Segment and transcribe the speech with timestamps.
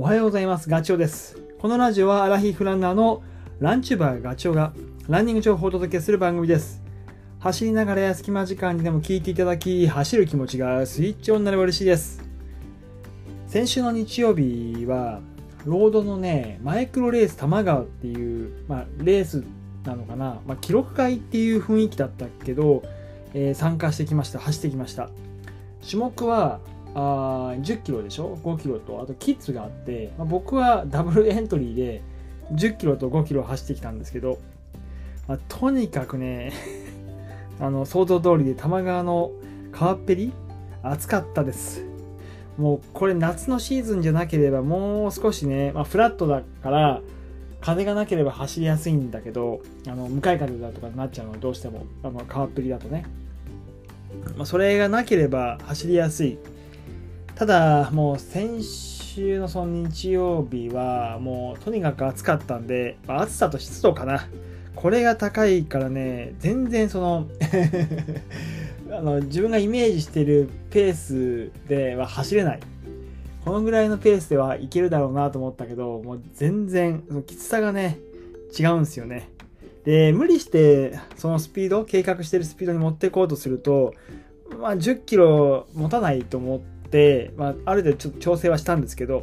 [0.00, 0.70] おはようございます。
[0.70, 1.36] ガチョウです。
[1.58, 3.22] このラジオはアラヒフランナーの
[3.58, 4.72] ランチューバーガチョウが
[5.10, 6.82] ランニング情報をお届けする番組です。
[7.38, 12.24] 走りながらや隙間時間にでも聞いていただき、走る気持ちがスイッチオンになれば嬉しいです。
[13.46, 15.20] 先週の日曜日は、
[15.66, 19.44] ロードのね、マイクロレース玉川っていう、まあ、レース
[19.84, 22.82] なのかな、まあ、記録会っていう雰囲気だったけど、
[23.34, 24.38] えー参加してきました。
[24.38, 25.10] 走ってきました。
[25.86, 26.60] 種目は
[26.94, 32.02] あ10キロでしょ？5キロとあとキッズがあって、まあ、僕はダブルエントリーで
[32.52, 34.38] 10キロと5キロ走ってきたんですけど、
[35.28, 36.52] まあ、とにかくね
[37.60, 39.30] あの想像通りで多摩川の
[39.72, 40.32] 川っぺり
[40.82, 41.84] 暑かったです。
[42.58, 47.00] もうこれ夏のシーズンじゃなければもう少しね、まあ、フラットだから
[47.60, 51.86] 風がなければ走りやすいんだけどあの向かい風だとかになっちゃうのどうしても。
[52.02, 53.04] あの川っぺりだとね。
[54.36, 56.38] まあ、それがなければ走りやすい。
[57.40, 64.28] ただもう先週のその日曜日はもうとにかく暑かったんで、ま暑さと湿度かな。
[64.74, 67.28] これが高いからね全然その
[68.92, 72.60] あの自分がイメージしてるペースでは走れない。
[73.42, 78.00] このぐらいのペースではいけるだろうなと思ったけどもう全然そのきつさがね
[78.58, 79.30] 違うんですよね。
[79.84, 83.94] で無理してそのスピード計画してるスピードに持っていこうとすると、
[84.60, 86.79] まあ、10キロ持たないと思って、
[87.36, 89.22] まあ、ある程度ちょっと調整はしたんですけど、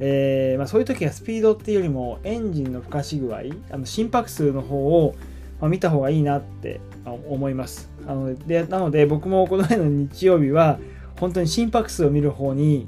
[0.00, 5.14] えーまあ、そういう時はスピードっていうよりもエンジンのふかし具合あの心拍数の方を、
[5.60, 7.90] まあ、見た方がいいなって思います。
[8.06, 10.78] あのでなので僕もこの前の日曜日は
[11.18, 12.86] 本当に心拍数を見る方に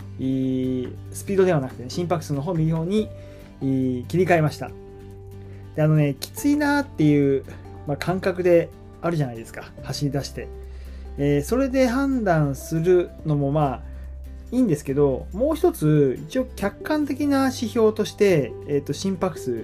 [1.12, 3.08] スピードではなくて、ね、心拍数の方を見る方に
[3.60, 4.70] 切り替えました。
[5.76, 7.44] であのねきついなっていう、
[7.86, 8.68] まあ、感覚で
[9.00, 9.70] あるじゃないですか。
[9.84, 10.48] 走り出して、
[11.18, 13.82] えーそれで判断するのもまあ
[14.52, 19.54] いいんですけどもう一つ一応客観的な指標として、えー、と心拍数っ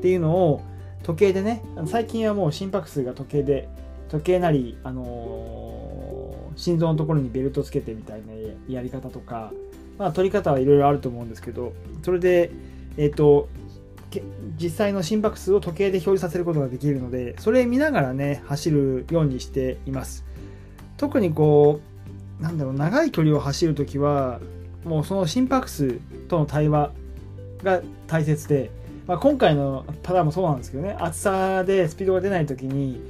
[0.00, 0.62] ていうのを
[1.02, 3.68] 時計でね最近はもう心拍数が時計で
[4.08, 5.70] 時計なり、あのー
[6.60, 8.32] 心臓のところにベルトつけてみたいな
[8.68, 9.52] やり方とか、
[9.98, 12.50] まあ、取り方はいろいろあると思うんですけどそれで
[12.96, 13.48] えっ、と
[14.60, 20.24] 実際の心拍数を時計で表示させることができるのでそれ見ながらね走るようにしています。
[21.00, 21.80] 特にこ
[22.38, 24.38] うなんだろう長い距離を走るときは
[24.84, 25.92] もうその心拍数
[26.28, 26.92] との対話
[27.62, 28.70] が大切で、
[29.06, 33.00] まあ、今回のパターンもそうなんですけどね暑さでスピードが出ないときに、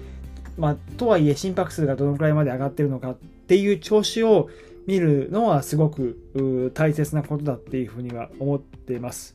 [0.56, 3.14] まあ、とはいえ心拍数がどのくらいまで上がってるのかっ
[3.48, 4.48] ていう調子を
[4.86, 9.34] 見るのはすごく大切なことだっていうふうには思っています。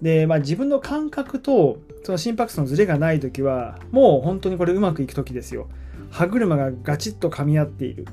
[0.00, 5.68] で、まあ、自分の感覚とその心拍数のズレがない時はもう本当にこれうまくいく時ですよ
[6.10, 8.06] 歯車がガチッと噛み合っている。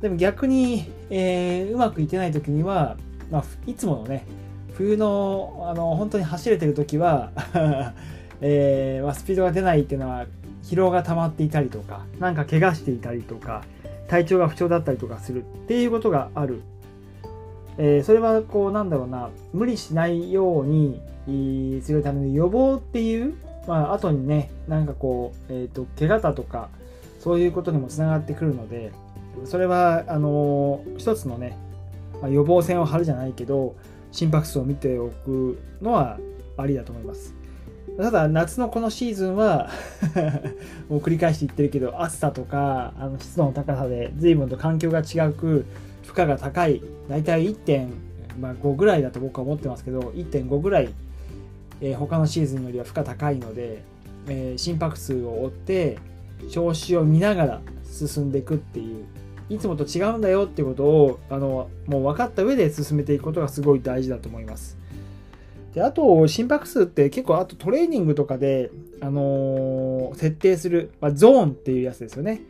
[0.00, 2.96] でも逆に、えーうまくいってない時には、
[3.30, 4.26] まあ、いつものね
[4.74, 7.30] 冬のあの本当に走れてる時は、
[8.40, 10.26] えーまあ、スピードが出ないっていうのは
[10.62, 13.62] 疲労が溜まっていたりとかなんか怪我していたりとか
[14.08, 16.60] 体調が不調だったりとかするっていうことがある。
[17.78, 21.00] えーそれはこうなんだろうな無理しないように
[21.82, 23.34] するための予防っていう、
[23.66, 26.68] まあ後にねなんかこう、えー、と怪我だとか
[27.24, 28.92] そういうことにもつながってくるので
[29.46, 31.56] それはあの一つのね、
[32.20, 33.74] ま予防線を張るじゃないけど
[34.12, 36.18] 心拍数を見ておくのは
[36.58, 37.34] ありだと思います。
[37.96, 39.70] ただ夏のこのシーズンは
[40.90, 45.64] もう繰り返して言ってるけど暑さとかあの湿度の高さで随分と環境が違く
[46.04, 50.90] 負荷が高い大体1.5ぐらいだと僕は思ってますけど1.5ぐらい、
[51.80, 53.82] えー他のシーズンよりは負荷高いので、
[54.28, 55.98] えー心拍数を追って
[56.50, 59.04] 調子を見ながら進んでいくっていう
[59.48, 64.78] いつもと違うんだよっていうことをあのもう分かった上で進めていくことがすごい大事だと思います。
[65.74, 72.42] であと心拍数って結構あとトレーニングとかで、あのー設定する、まあ、ゾーンっていうやつですよね。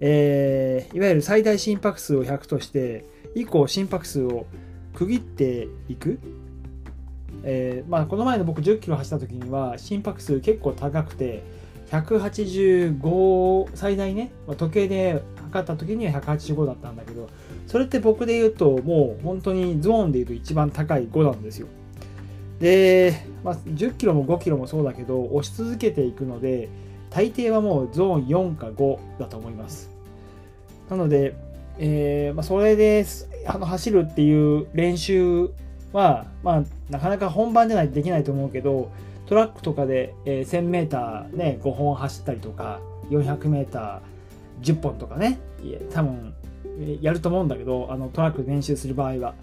[0.00, 4.46] えーいわゆる最大心拍数を100として以降心拍数を
[4.94, 6.18] 区切っていく、
[7.44, 11.42] えーまあ、この前の僕10キロ走った時には心拍数結構高くて
[11.92, 15.22] 185最大ね、時計で
[15.52, 17.28] 測った時には185だったんだけど
[17.66, 21.68] それって僕で言うともう本当にゾーンで言うと一番高い5なんですよ。
[22.60, 26.70] で、まあ、10キロも5キロもそうだけど押し続けていくので
[27.10, 29.90] 大抵はもうゾーン4か5だと思います。
[30.88, 31.34] なので、
[31.78, 33.04] えーまあ、それで
[33.46, 35.50] あの走るっていう練習
[35.92, 38.90] は、まあ、なかなか本番じゃないとできないと思うけど
[39.26, 42.80] トラックとかで、え 1000m、ね、5本走ったりとか
[43.10, 46.34] 400m10 本とかねいえ多分
[47.00, 49.34] やると思うんだけどあのトラック練習する場合は。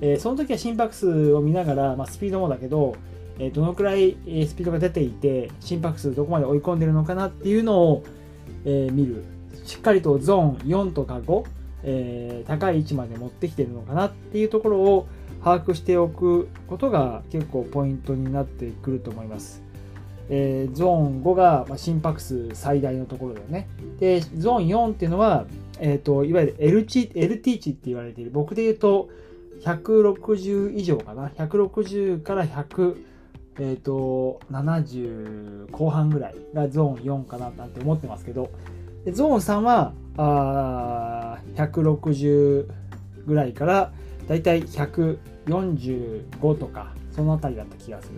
[0.00, 2.96] えー、その時は心拍数を見ながら、まあ、スピードもだけど、
[3.38, 4.16] えー、どのくらい
[4.46, 8.04] スピードが出ていて心拍数どこまで追い込んでるのかなっていうのを、
[8.64, 9.24] えー、見る。
[9.64, 11.44] しっかりとゾーン4とか5、
[11.84, 15.06] えー、高い位置まで持ってきてるのかなっていうところを
[15.42, 19.62] 把握しておくことが結構ポイントになってくると思います。
[20.30, 23.68] えー、ゾーン5が、ま、心拍数最大のところだよね。
[24.00, 25.46] で、ゾーン4っていうのは、
[25.80, 29.10] えーと、いわゆる L 値 LT 値って言われている、僕で言うと
[29.60, 31.28] 160以上かな。
[31.28, 32.96] 160から100、
[33.58, 38.50] えっ、ー、と、70後半ぐらいがゾーン4かななんて思ってますけど、
[39.12, 42.66] ゾーン3はあ160
[43.26, 43.92] ぐらいから
[44.28, 48.14] だいたい145とかそのあたりだった気がする。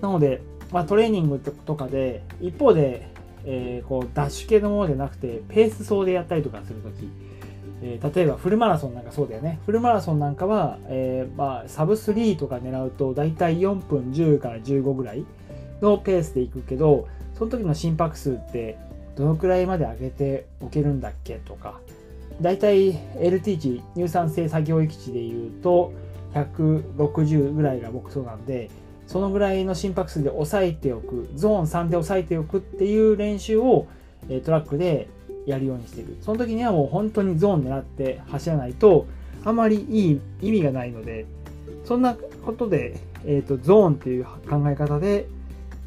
[0.00, 0.42] なので、
[0.72, 3.08] まあ、トレーニングとかで一方で、
[3.44, 7.08] えー、こうダッシュ系のものでなくてペース走でやったりとかするとき、
[7.82, 9.60] え、例えばフルマラソンなんかそうだよね。
[9.66, 15.24] フルマラソンなんかは、えー、まあ、サブ3とか狙うとだいたい4分10から15ぐらい
[15.80, 18.78] のペースでいくけどその時の心拍数って
[19.16, 21.80] どのくらいまで上げておけるんだっけとか。
[22.40, 25.92] だいたい LT 値乳酸性作業域値でいうと
[26.34, 28.70] 160ぐらいが僕そうなんで
[29.06, 33.86] そのぐらいの心拍数で抑えておくゾーン3で抑えておくっていう練習を
[34.44, 35.08] トラックで
[35.46, 39.06] やるようにしているその時にはもう本当にゾーン狙って走らないと
[39.44, 41.26] あまりいい意味がないので
[41.84, 45.26] そんなことで、えーと、ゾーンっていう考え方で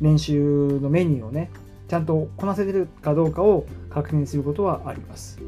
[0.02, 1.50] 練習のメニューをね
[1.88, 5.40] ちゃんとこなせてるかどうかを確認することはあります。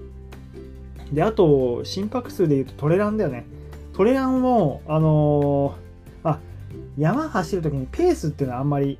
[1.11, 3.45] で、あと、心拍数で言うとトレランだよね。
[3.93, 6.39] トレランも、あのー、あ、
[6.97, 8.99] 山走るときにペースっていうのはあんまり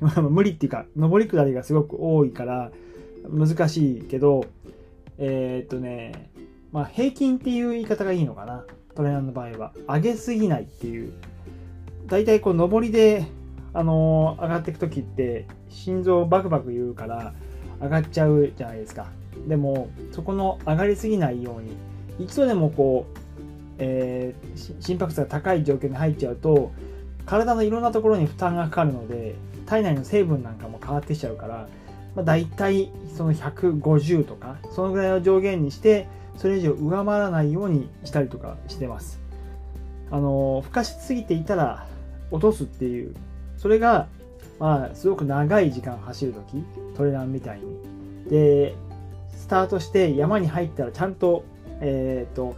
[0.30, 2.70] 無理っていうか、上り下りがすごく多いから
[3.28, 4.44] 難しいけど、
[5.18, 6.30] えー、っとね、
[6.72, 8.64] まあ平均っていう言い方がいいのかな。
[8.94, 9.72] トレランの場合は。
[9.86, 11.12] 上げすぎないっていう。
[12.06, 13.26] 大体こう上りで
[13.78, 17.32] あの上がっていく時って心臓バクバク言うから
[17.80, 19.06] 上がっちゃうじゃないですか。
[19.46, 21.76] でもそこの上がりすぎないように
[22.18, 23.18] 一度でもこう、
[23.78, 26.72] えー、心拍数が高い状況に入っちゃうと
[27.24, 31.68] 体のいろんなところに負担がかかるので体内の成分なんかも変わってきちゃうから、
[32.16, 39.20] まあ、大体その150とかそのぐらいを上限にしてそれ以上上回らないようにしたりとかしてます。
[40.10, 41.86] あのふかしすぎていたら
[42.32, 43.14] 落とすっていう
[43.58, 44.08] それが、
[44.58, 46.64] まあ、すごく長い時間走るとき、
[46.96, 48.30] トレランみたいに。
[48.30, 48.74] で、
[49.36, 51.44] スタートして山に入ったらちゃんと、
[51.80, 52.56] えっ、ー、と、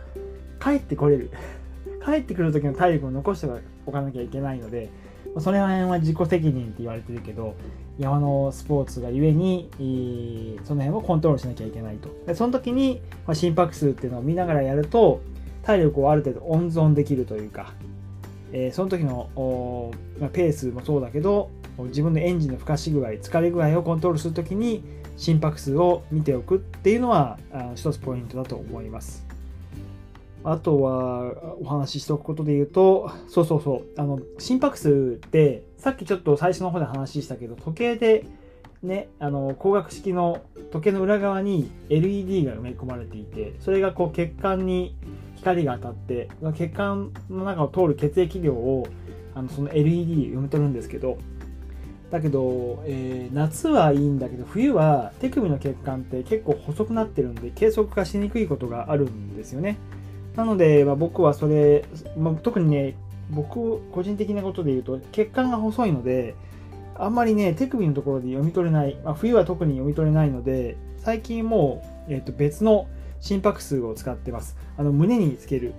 [0.62, 1.30] 帰ってこれる。
[2.04, 3.48] 帰ってくる時の体力を残して
[3.84, 4.90] おかなきゃいけないので、
[5.38, 7.54] それ辺は自己責任って言われてるけど、
[7.98, 9.68] 山のスポーツがゆえに、
[10.64, 12.08] その辺をコントロールしなきゃいけないと。
[12.26, 15.20] でその時に、ま心拍数っていうのを見ながらやると、
[15.62, 17.74] 体力をある程度温存できるというか、
[18.52, 19.30] え、その時の、
[20.32, 24.82] ペースもそうだけど自分のエンジンのふかし具合疲れ具合をコントロールする時に
[25.16, 29.26] 心拍数を見ておくっていうのはあ一つポイントだと思います。
[30.42, 38.24] あとはお話ししておくことで言うとそうそうそうあの心拍数ってさっきちょっと最初の方で話したけど時計で
[38.82, 40.40] ね、あの光学式の
[40.70, 44.96] 時計の裏側に LED が埋め込まれていてそれがこう血管に
[45.36, 48.86] 光が当たって血管の中を通る血液量を
[49.34, 51.18] あのその LED 読み取るんですけど
[52.10, 59.76] だけど、えー、夏はいいんだけど冬は手首の血管って結構細くなってるんで計測化しにくいことがあるんですよね。
[60.34, 61.84] なので、まあ、僕はそれ、
[62.16, 62.96] まあ、特にね
[63.30, 66.34] 僕個人的なことで言うと血管が細いので
[67.04, 72.86] あんまりね手首のところで読み取れない、まあ、冬は特に読み取れないので最近もう、えー、と別の
[73.20, 74.56] 心拍数を使ってます。
[74.78, 75.74] あの胸につける、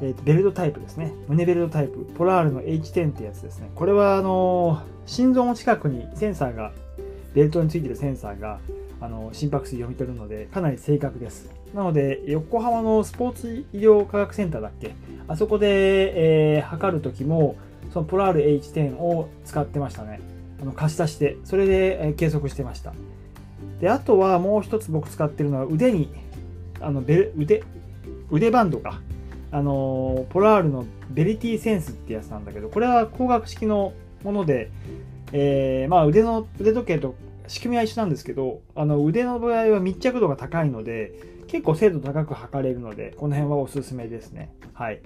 [0.00, 1.12] えー、ベルトタイプですね。
[1.28, 2.06] 胸ベルトタイプ。
[2.14, 3.70] ポラールの H10 ってやつですね。
[3.74, 6.72] これはあの心臓の近くにセンサーが、
[7.34, 8.60] ベルトについてるセンサーが
[9.00, 11.50] あの心拍数読み取るのでかなり正確です。
[11.74, 14.94] なので横浜のスポーツ医療科学センターだっけ？
[15.28, 17.56] あそこで、えー、測るときも
[17.92, 20.20] そのポラール H10 を使ってましたね。
[20.60, 22.92] あの貸し出して、それで、計測してました。
[23.80, 26.08] で、あとはもう一つ僕使ってるのは腕に
[26.80, 27.62] あのベル腕
[28.30, 29.00] 腕バンドか。
[29.54, 33.92] あのポラールのベリティセンスってやつなんだけどこれは光学式の
[34.24, 34.72] もので、
[35.32, 37.14] えー、まあ腕の腕時計と
[37.46, 41.12] 仕組みは一緒なんですけどあの腕の場合は密着度が高いので
[41.46, 44.52] 結構精度高く測れるのでこの辺はおすすめですね。
[44.72, 45.00] はい。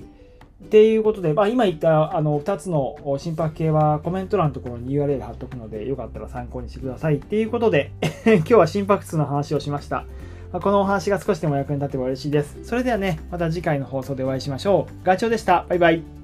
[0.65, 7.93] っていうことで、まあ、今言ったあの2つの心拍計はコメント欄のところに URL 貼っとくのでよかったら参考にしてくださいっていうことで
[8.27, 10.05] 今日は心拍数の話をしました
[10.53, 12.57] このお話が少しでも役に立てば嬉しいです。
[12.65, 15.05] それではね、また次回の放送でお会いしましょう。
[15.05, 15.67] ガチョウでした。
[15.69, 16.18] バイバイ。